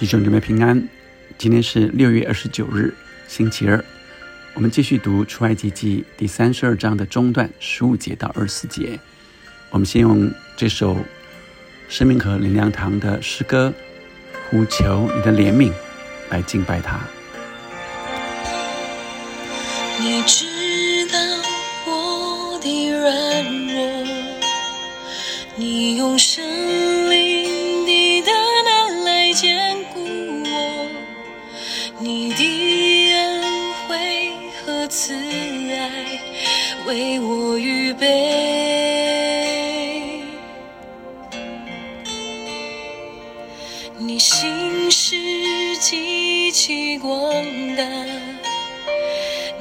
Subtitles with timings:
[0.00, 0.88] 弟兄姊妹平安，
[1.36, 2.94] 今天是六月二十九日，
[3.28, 3.84] 星期二。
[4.54, 8.98] 我们继续读出埃及记第三十二章的中段十五节到二十四节。
[9.68, 10.96] 我们先用这首
[11.86, 13.70] 生命和灵粮堂的诗歌
[14.48, 15.70] 呼求你的怜悯
[16.30, 16.98] 来敬拜他。
[19.98, 20.46] 你知
[21.12, 21.18] 道
[21.86, 24.06] 我的软弱，
[25.56, 26.42] 你用生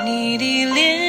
[0.06, 1.09] 你的脸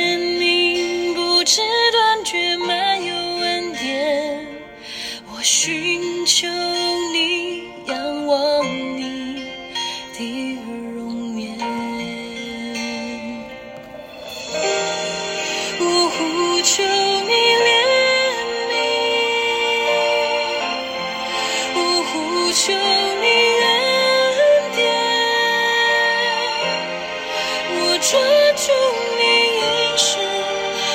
[28.02, 28.18] 抓
[28.56, 28.73] 住
[29.18, 29.23] 你
[29.56, 29.62] 应
[29.98, 30.18] 许，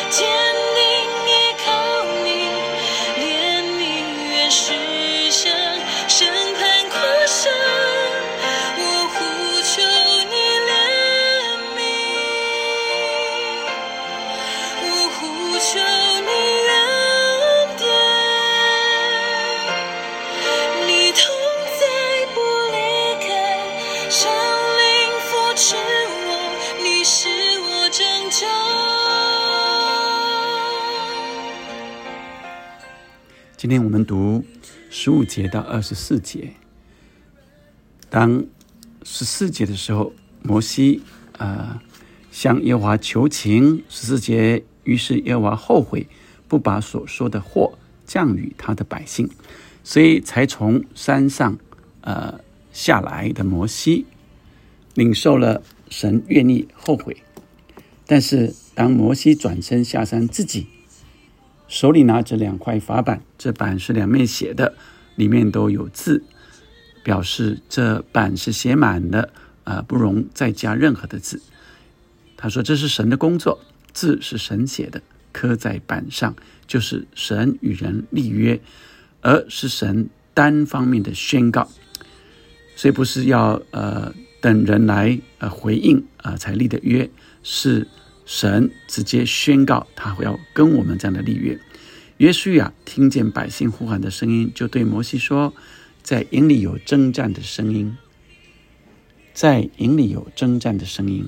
[0.09, 0.25] 坚
[0.75, 0.79] 定
[1.27, 1.29] 依
[1.63, 1.67] 靠
[2.23, 2.27] 你，
[3.21, 3.23] 怜
[3.61, 3.79] 悯
[4.31, 4.63] 愿实
[5.29, 5.43] 现，
[6.07, 6.93] 审判跨
[7.27, 7.53] 生。
[8.77, 8.81] 我
[9.13, 9.15] 呼
[9.61, 9.73] 求
[10.31, 10.69] 你怜
[11.77, 11.79] 悯，
[14.81, 14.83] 我
[15.15, 15.21] 呼
[15.59, 15.63] 求
[16.25, 16.29] 你
[16.67, 16.73] 恩
[17.77, 17.83] 典。
[20.87, 21.21] 你同
[21.79, 21.81] 在
[22.33, 22.35] 不
[22.73, 22.75] 离
[23.25, 23.29] 开，
[24.09, 24.83] 神灵
[25.29, 25.63] 扶持
[33.57, 34.43] 今天我们读
[34.89, 36.51] 十五节到二十四节。
[38.09, 38.45] 当
[39.03, 40.11] 十四节的时候，
[40.43, 41.01] 摩西
[41.37, 41.79] 呃
[42.31, 46.05] 向耶和华求情，十四节，于是耶和华后悔，
[46.49, 49.29] 不把所说的祸降与他的百姓，
[49.85, 51.57] 所以才从山上
[52.01, 52.41] 呃
[52.73, 54.05] 下来的摩西，
[54.95, 57.15] 领受了神愿意后悔。
[58.05, 60.67] 但是当摩西转身下山，自己
[61.67, 64.75] 手里拿着两块法板，这板是两面写的，
[65.15, 66.23] 里面都有字，
[67.03, 69.29] 表示这板是写满的，
[69.63, 71.41] 啊、不容再加任何的字。
[72.37, 73.59] 他说这是神的工作，
[73.93, 76.35] 字是神写的，刻在板上，
[76.67, 78.59] 就是神与人立约，
[79.21, 81.67] 而是神单方面的宣告，
[82.75, 87.09] 所以不是要呃等人来呃回应啊、呃才立的约，
[87.41, 87.87] 是
[88.25, 91.59] 神直接宣告他会要跟我们这样的立约。
[92.17, 95.53] 约书亚听见百姓呼喊的声音，就对摩西说
[96.01, 97.97] ：“在营里有征战的声音，
[99.33, 101.27] 在营里有征战的声音。”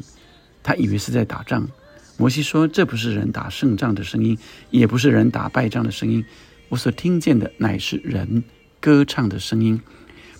[0.63, 1.69] 他以为是在打仗。
[2.17, 4.37] 摩西说：“这不是人打胜仗的声音，
[4.71, 6.25] 也不是人打败仗的声音，
[6.69, 8.43] 我所听见的乃是人
[8.79, 9.79] 歌唱的声音。”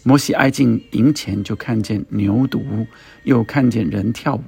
[0.03, 2.87] 摩西挨近营前，就看见牛犊，
[3.23, 4.43] 又看见人跳舞，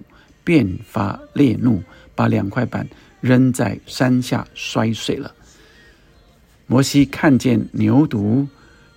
[0.49, 1.83] 便发烈怒，
[2.15, 2.89] 把两块板
[3.21, 5.35] 扔在山下，摔碎了。
[6.65, 8.47] 摩西看见牛犊，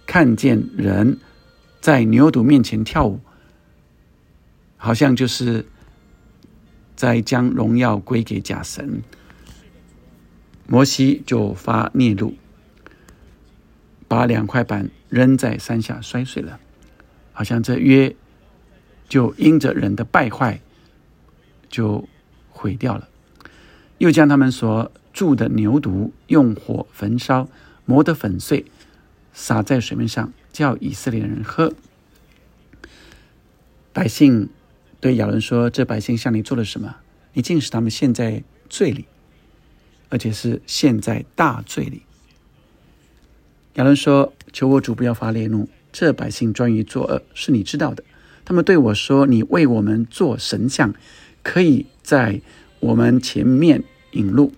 [0.06, 1.18] 看见人
[1.78, 3.20] 在牛犊面前跳舞，
[4.78, 5.66] 好像就是
[6.96, 9.02] 在将荣耀归给假神。
[10.66, 12.34] 摩西就发烈怒，
[14.08, 16.58] 把两块板扔在山下摔碎了，
[17.34, 18.16] 好像这约
[19.06, 20.58] 就因着人的败坏
[21.72, 22.08] 就
[22.50, 23.08] 毁掉了。
[23.98, 27.48] 又将他们所铸的牛犊用火焚烧，
[27.84, 28.64] 磨得粉碎，
[29.32, 31.72] 撒在水面上，叫以色列人喝。
[33.92, 34.48] 百姓
[35.00, 36.96] 对亚伦说：“这百姓向你做了什么？
[37.32, 39.04] 你竟使他们陷在罪里，
[40.08, 42.02] 而且是陷在大罪里。”
[43.74, 48.02] 亚伦说：“求我主不要发烈怒，这百姓专于作恶，是你知道的。
[48.44, 50.94] 他们对我说：‘你为我们做神像，
[51.42, 52.40] 可以在
[52.80, 54.52] 我们前面引路，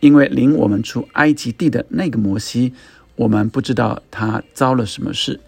[0.00, 2.72] 因为领我们出埃及地的那个摩西，
[3.16, 5.40] 我们不知道他遭了什么事。’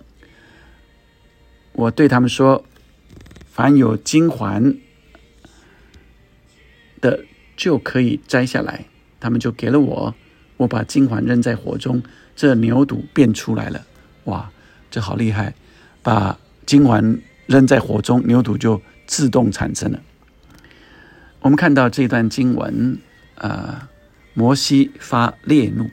[1.73, 2.65] 我对他们说
[3.51, 4.77] ：‘凡有金环
[7.01, 7.25] 的，
[7.57, 8.87] 就可以摘下来。’
[9.21, 10.15] 他们就给了我，
[10.57, 12.03] 我把金环扔在火中。”
[12.35, 13.87] 这牛犊变出来了，
[14.25, 14.51] 哇，
[14.91, 15.55] 这好厉害！
[16.03, 20.01] 把金环扔在火中，牛犊就自动产生了。
[21.43, 22.99] 我们看到这段经文，
[23.37, 23.89] 呃，
[24.35, 25.91] 摩西发烈怒，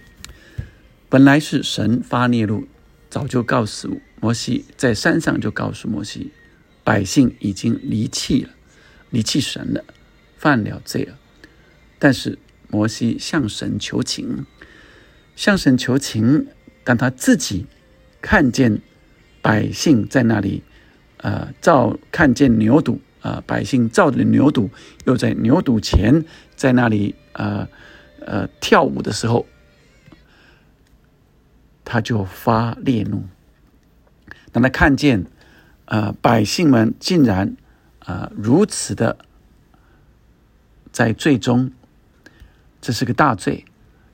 [1.07, 2.67] 本来是神发烈怒，
[3.09, 6.31] 早就告诉摩西，在山上就告诉摩西，
[6.83, 8.49] 百姓已经离弃了，
[9.09, 9.85] 离弃神了，
[10.37, 11.17] 犯了罪了。
[11.97, 12.37] 但是
[12.69, 14.45] 摩西向神求情，
[15.37, 16.47] 向神求情，
[16.83, 17.65] 当他自己
[18.21, 18.81] 看见
[19.41, 20.63] 百姓在那里，
[21.17, 24.69] 呃，照看见牛犊啊，百姓照着牛犊，
[25.05, 26.23] 又在牛犊前
[26.55, 27.67] 在那里，呃
[28.25, 29.45] 呃跳舞的时候，
[31.83, 33.25] 他就发烈怒。
[34.53, 35.25] 当他看见，
[35.85, 37.57] 呃，百姓们竟然，
[37.99, 39.17] 啊，如此的，
[40.93, 41.71] 在最终，
[42.79, 43.65] 这是个大罪，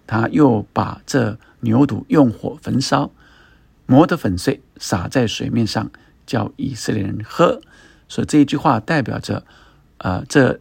[0.08, 3.12] 他又把这牛犊用火焚烧，
[3.86, 5.92] 磨得粉碎，撒在水面上，
[6.26, 7.62] 叫以色列人喝。
[8.14, 9.44] 所以这一句话代表着，
[9.98, 10.60] 呃，这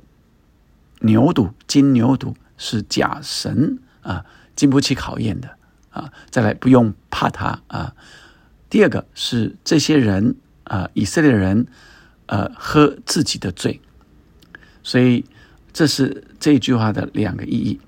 [1.01, 4.25] 牛犊金牛犊是假神啊，
[4.57, 5.51] 经不起考验的
[5.91, 6.11] 啊。
[6.31, 7.95] 再来，不用怕他啊。
[8.71, 11.67] 第二个是这些人啊，以色列人，
[12.25, 13.83] 呃，喝自己的罪，
[14.83, 15.27] 所以
[15.75, 17.79] 这是这一句话的两个意义。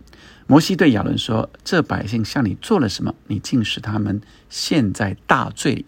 [0.47, 3.15] 摩西对亚伦说：“这百姓向你做了什么？
[3.29, 4.21] 你竟使他们
[4.51, 5.87] 陷在大罪里。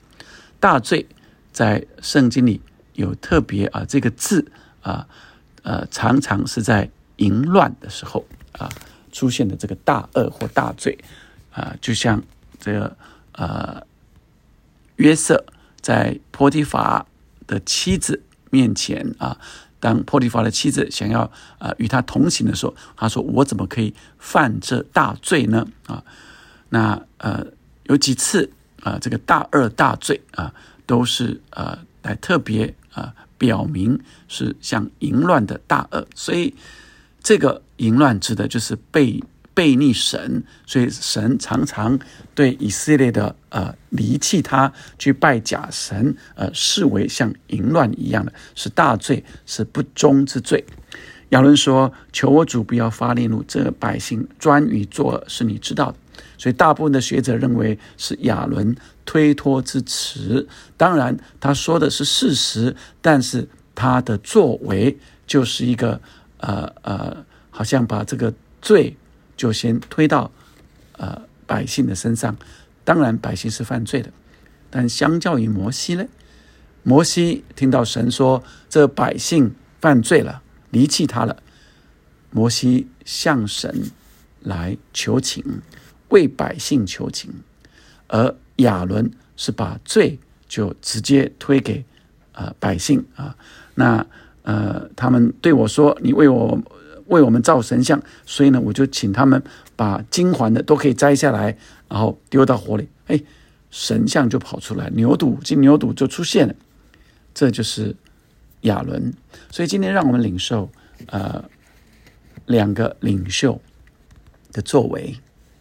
[0.59, 1.07] 大罪
[1.53, 2.63] 在圣经里
[2.97, 4.51] 有特别啊，这个字
[4.83, 5.07] 啊，
[5.63, 8.69] 呃，常常是在淫乱的时候啊
[9.13, 10.99] 出现的这个大恶或大罪
[11.53, 12.23] 啊，就像
[12.59, 12.97] 这个
[13.33, 13.81] 呃。”
[14.97, 15.45] 约瑟
[15.83, 17.05] 在波提法
[17.47, 19.39] 的妻子面前啊，
[19.79, 26.03] 当波提法的妻子想要啊与他同行的时候，他说：“我怎么可以犯这大罪呢？”啊，
[26.71, 27.45] 那呃
[27.85, 28.51] 有几次
[28.81, 30.51] 啊，这个大恶大罪啊，
[30.87, 36.53] 都是呃来特别啊表明是像淫乱的大恶，所以
[37.23, 39.23] 这个淫乱指的就是被。
[39.57, 41.99] 背逆神，所以神常常
[42.35, 50.63] 对以色列的呃离弃他去拜假神，呃视为像淫乱一样的，是大罪，是不忠之罪。
[51.31, 55.97] 亚伦说：“求我主不要发烈怒，这百姓专于作恶，是你知道的。”
[56.37, 60.47] 所以大部分的学者认为是亚伦推脱之词。
[60.77, 65.99] 当然他说的是事实，但是他的作为就是一个
[66.37, 68.95] 呃呃，好像把这个罪。
[69.37, 70.31] 就先推到，
[70.93, 72.35] 呃，百姓的身上。
[72.85, 74.11] 当然，百姓是犯罪的，
[74.71, 76.07] 但相较于摩西呢，
[76.83, 81.37] 摩西听到神说这百姓犯罪了，离弃他了，
[82.31, 83.91] 摩西向神
[84.41, 85.61] 来求情，
[86.09, 87.31] 为百姓求情，
[88.09, 90.19] 而亚伦是把罪
[90.49, 91.85] 就直接推给
[92.33, 93.37] 呃百姓啊。
[93.75, 94.07] 那
[94.43, 96.59] 呃，他们对我说：“你为我。”
[97.09, 99.41] 为我们造神像，所以呢，我就请他们
[99.77, 101.57] 把金环的都可以摘下来，
[101.89, 102.89] 然后丢到火里。
[103.07, 103.23] 哎，
[103.71, 106.55] 神像就跑出来，牛犊金牛犊就出现了。
[107.33, 107.95] 这就是
[108.63, 109.15] 亚伦。
[109.53, 110.69] 所以今天让我们领受
[111.07, 111.45] 呃
[112.47, 113.61] 两个领袖
[114.51, 115.17] 的作为，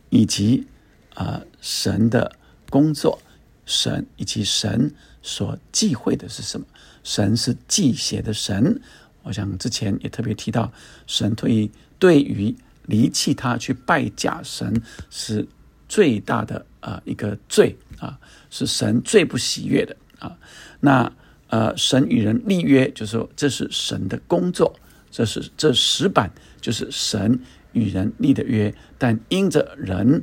[0.09, 0.65] 以及
[1.13, 2.31] 啊神的
[2.75, 3.17] 工作，
[3.65, 6.65] 神以及神所忌讳的是什么？
[7.05, 8.81] 神是忌邪的神。
[9.23, 10.69] 我想之前也特别提到，
[11.07, 12.53] 神对对于
[12.87, 15.47] 离弃他去拜假神是
[15.87, 18.19] 最大的啊一个罪啊，
[18.49, 20.37] 是神最不喜悦的啊。
[20.81, 21.09] 那
[21.47, 24.77] 呃，神与人立约，就是说这是神的工作，
[25.09, 27.39] 这是这石板就是神
[27.71, 30.21] 与人立的约，但因着人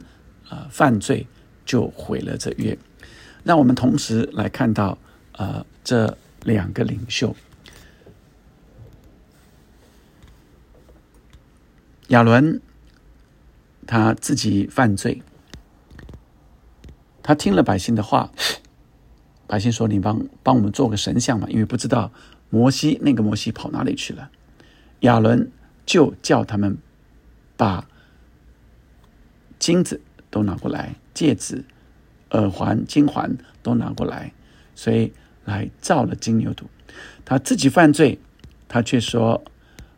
[0.50, 1.27] 啊犯罪
[1.73, 2.76] 就毁了这约。
[3.45, 4.99] 让我们同时来看到
[5.33, 7.35] 呃这两个领袖。
[12.09, 12.61] 亚伦
[13.87, 15.23] 他自己犯罪，
[17.23, 18.31] 他听了百姓的话，
[19.47, 22.12] 百姓说：“你帮帮我们做个神像嘛，因为不知道
[22.50, 24.31] 摩西那个摩西跑哪里去了。”
[25.00, 25.50] 亚伦
[25.87, 26.76] 就叫他们
[27.57, 27.88] 把
[29.59, 31.64] 金子都拿过来，戒指、
[32.31, 34.33] 耳环、金环都拿过来，
[34.75, 35.12] 所以
[35.45, 36.64] 来造了金牛犊。
[37.25, 38.19] 他自己犯罪，
[38.69, 39.42] 他却说：“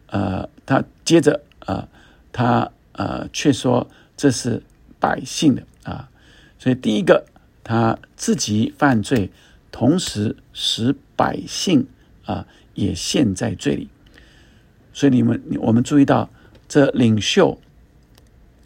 [0.09, 1.89] 呃，他接着呃。”
[2.37, 4.61] 他呃，却说这是
[4.99, 6.11] 百姓的啊，
[6.59, 7.27] 所以第一个
[7.63, 9.31] 他自己犯罪，
[9.71, 11.87] 同时使百姓
[12.25, 12.45] 啊
[12.75, 13.89] 也陷在罪里。
[14.93, 16.29] 所以你们我们注意到，
[16.67, 17.57] 这领袖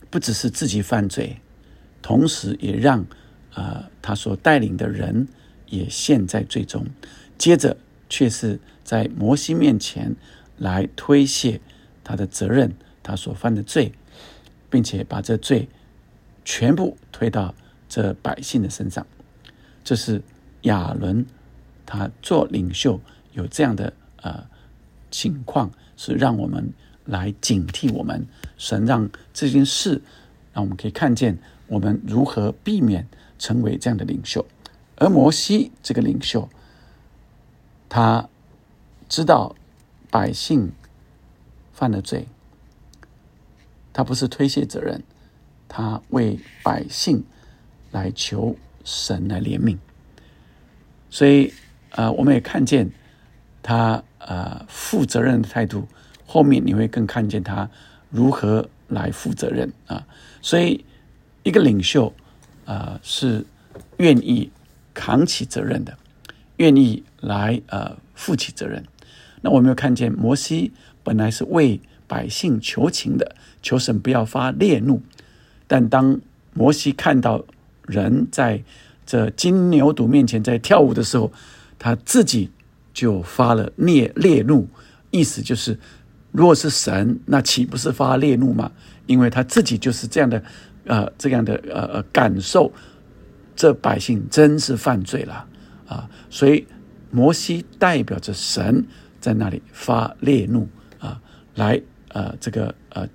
[0.09, 1.37] 不只是自己犯罪，
[2.09, 3.05] 同时也让
[3.53, 5.29] 啊他所带领的人
[5.67, 6.87] 也陷在罪中。
[7.37, 7.77] 接着
[8.09, 10.17] 却是在摩西面前
[10.57, 11.61] 来推卸
[12.03, 12.73] 他的责任。
[13.03, 13.93] 他所犯的罪，
[14.69, 15.69] 并且把这罪
[16.45, 17.55] 全部推到
[17.89, 19.07] 这百姓的身上，
[19.83, 20.23] 这是
[20.63, 21.25] 亚伦
[21.87, 23.01] 他做领袖
[23.33, 24.47] 有这样的呃
[25.11, 26.71] 情况，是让我们
[27.07, 28.27] 来警惕我们。
[28.59, 30.03] 神让这件事，
[30.53, 31.39] 让我们可以看见
[31.69, 33.07] 我们如何避免
[33.39, 34.45] 成为这样的领袖。
[34.97, 36.49] 而摩西这个领袖，
[37.89, 38.29] 他
[39.09, 39.55] 知道
[40.11, 40.73] 百姓
[41.73, 42.27] 犯了罪，
[43.93, 45.03] 他不是推卸责任，
[45.69, 47.25] 他为百姓
[47.93, 49.79] 来求神来怜悯。
[51.11, 51.53] 所以，
[51.91, 52.91] 呃，我们也看见
[53.63, 55.87] 他呃负责任的态度。
[56.27, 57.71] 后面你会更看见他
[58.11, 60.07] 如何来负责任啊。
[60.43, 60.85] 所以，
[61.43, 62.13] 一个领袖
[62.65, 63.45] 啊是
[63.99, 64.51] 愿意
[64.93, 65.97] 扛起责任的，
[66.57, 68.85] 愿意来呃负起责任。
[69.41, 75.01] 那我们有看见摩西本来是为百姓求情的，求神不要发烈怒。
[75.67, 76.21] 但当
[76.55, 77.45] 摩西看到
[77.87, 78.63] 人在
[79.07, 81.33] 这金牛犊面前在跳舞的时候，
[81.79, 82.51] 他自己
[82.93, 84.69] 就发了烈烈怒，
[85.11, 85.79] 意思就是，
[86.33, 88.73] 如果是神，那岂不是发烈怒吗？
[89.07, 90.43] 因为他自己就是这样的，
[90.89, 92.73] 呃，这样的呃呃感受，
[93.55, 95.47] 这百姓真是犯罪了
[95.87, 96.11] 啊！
[96.29, 96.67] 所以
[97.13, 98.85] 摩西代表着神
[99.21, 100.67] 在那里发烈怒
[100.99, 101.21] 啊，
[101.55, 103.09] 来呃这个呃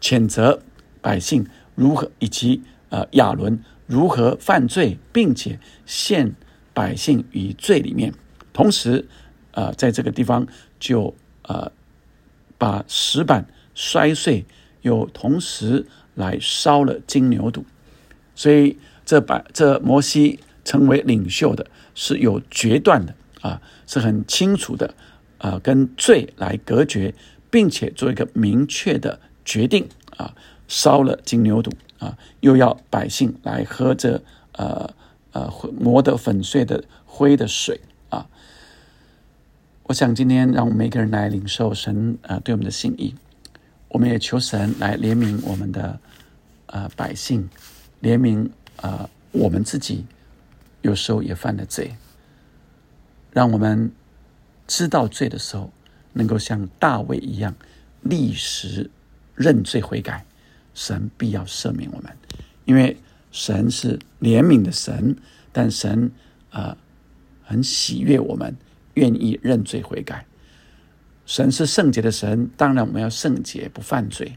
[0.00, 0.60] 谴责
[1.00, 2.60] 百姓如何，以及
[2.90, 3.58] 呃亚伦。
[3.84, 6.34] 如何犯罪，并且陷
[6.72, 8.14] 百姓于罪里面，
[8.52, 9.06] 同时，
[9.50, 10.46] 呃，在这个地方
[10.80, 11.70] 就呃
[12.56, 14.46] 把石板摔碎，
[14.80, 17.64] 又同时来烧了金牛犊，
[18.34, 24.94] 所以这把这摩西成为领袖的是有决断的啊，是很清楚的
[25.38, 27.14] 啊，跟罪来隔绝，
[27.50, 30.34] 并且做一个明确的决定啊，
[30.68, 31.70] 烧了金牛犊。
[31.98, 34.20] 啊，又要百姓来喝这
[34.54, 34.92] 呃
[35.30, 38.26] 呃磨得粉碎的灰的水啊！
[39.84, 43.14] 我想今天让我们每个人来领受神呃对我们的心意，
[43.92, 46.00] 我们也求神来怜悯我们的
[46.66, 47.46] 呃百姓，
[48.00, 48.48] 怜悯
[48.80, 50.06] 啊我们自己
[50.80, 51.94] 有时候也犯了罪，
[53.32, 53.92] 让我们
[54.66, 55.70] 知道罪的时候，
[56.14, 57.54] 能够像大卫一样
[58.00, 58.90] 立时
[59.34, 60.24] 认罪悔改。
[60.74, 62.10] 神必要赦免我们，
[62.64, 62.96] 因为
[63.30, 65.14] 神是怜悯的神，
[65.52, 66.10] 但神
[66.48, 66.74] 啊
[67.42, 68.56] 很喜悦我们
[68.94, 70.24] 愿意认罪悔改。
[71.32, 74.36] 神是圣洁的神，当然我们要圣洁不犯罪。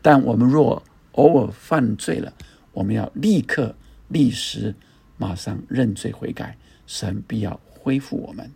[0.00, 0.80] 但我们若
[1.14, 2.32] 偶尔犯罪了，
[2.70, 3.74] 我们要立刻
[4.06, 4.72] 立时
[5.16, 8.48] 马上认罪悔改，神必要恢复我们。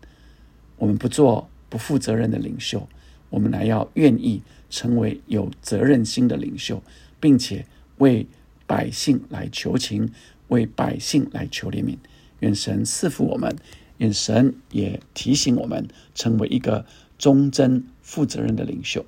[0.77, 2.89] 我们不做不负责任的领袖，
[3.31, 6.81] 我们来要愿意成为有责任心的领袖。
[7.19, 7.67] 并且
[7.99, 8.29] 为
[8.65, 10.09] 百姓来求情，
[10.47, 11.97] 为百姓来求怜悯。
[12.39, 13.57] 愿神赐福我们，
[13.97, 16.87] 愿神也提醒我们，成为一个
[17.23, 19.07] 忠贞负责任的领袖。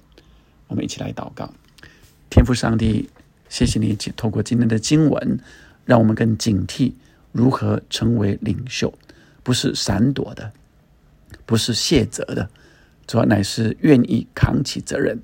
[0.68, 1.52] 我们一起来祷告：
[2.30, 3.11] 天父上帝，
[3.49, 5.40] 谢谢你一起透过今天的经文，
[5.85, 6.92] 让我们更警惕
[7.33, 8.94] 如何成为领袖，
[9.42, 10.52] 不是闪躲的，
[11.44, 12.49] 不是卸责的，
[13.04, 15.21] 主要乃是愿意扛起责任。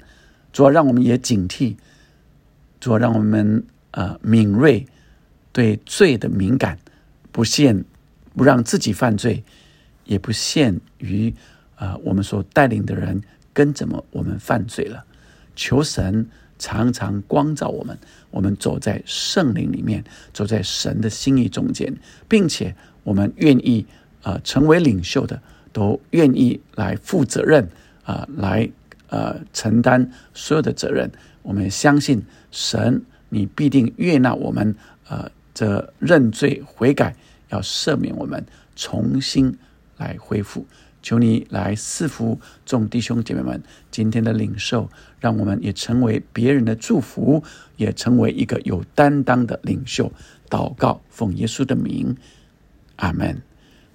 [0.53, 1.77] 主要让我们也警惕。
[2.81, 4.85] 主要让我们呃敏锐，
[5.53, 6.77] 对罪的敏感，
[7.31, 7.85] 不限，
[8.35, 9.45] 不让自己犯罪，
[10.07, 11.33] 也不限于
[11.81, 13.19] 啊我们所带领的人
[13.57, 15.03] 跟怎么我们犯罪了。
[15.57, 17.99] 求神常常光照我们，
[18.31, 21.91] 我们走在圣灵里面，走在神的心意中间，
[22.29, 23.87] 并且我们愿意
[24.23, 25.41] 啊成为领袖的，
[25.73, 27.67] 都愿意来负责任
[28.05, 28.71] 啊，来
[29.09, 31.11] 呃承担所有的责任。
[31.43, 34.77] 我们相信神，你必定悦纳我们，
[35.09, 37.17] 呃，这认罪悔改，
[37.49, 38.45] 要赦免我们，
[38.77, 39.57] 重新
[39.97, 40.67] 来恢复。
[41.03, 44.89] 求你来赐福众弟兄姐妹们今天的领受，
[45.19, 47.43] 让我们也成为别人的祝福，
[47.77, 50.13] 也成为一个有担当的领袖。
[50.49, 52.17] 祷告，奉耶稣的名，
[52.97, 53.41] 阿门。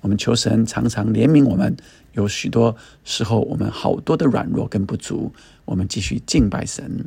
[0.02, 1.76] 我们求神常常怜悯我们，
[2.14, 5.34] 有许多时候我们好多的软弱跟不足，
[5.66, 7.04] 我们继续敬拜神。